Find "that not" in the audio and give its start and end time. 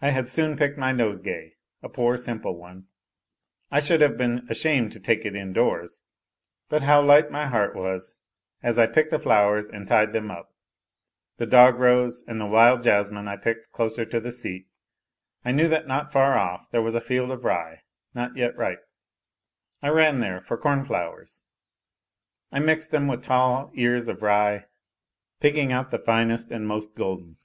15.66-16.12